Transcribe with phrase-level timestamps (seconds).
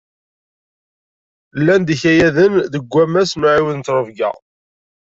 [1.59, 4.31] Llan-d yikayaden deg wammas n uɛiwed n ttrebga.